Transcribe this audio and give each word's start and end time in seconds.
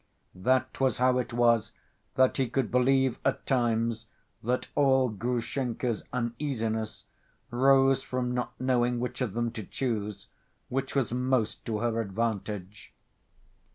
That 0.33 0.79
was 0.79 0.97
how 0.97 1.19
it 1.19 1.31
was 1.31 1.73
that 2.15 2.37
he 2.37 2.49
could 2.49 2.71
believe 2.71 3.19
at 3.23 3.45
times 3.45 4.07
that 4.41 4.67
all 4.73 5.09
Grushenka's 5.11 6.03
uneasiness 6.11 7.03
rose 7.51 8.01
from 8.01 8.33
not 8.33 8.59
knowing 8.59 8.99
which 8.99 9.21
of 9.21 9.33
them 9.35 9.51
to 9.51 9.61
choose, 9.63 10.25
which 10.69 10.95
was 10.95 11.13
most 11.13 11.63
to 11.65 11.77
her 11.81 12.01
advantage. 12.01 12.93